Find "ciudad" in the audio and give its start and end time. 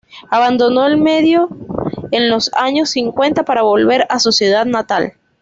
4.31-4.65